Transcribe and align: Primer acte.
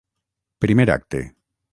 Primer 0.65 0.87
acte. 0.95 1.21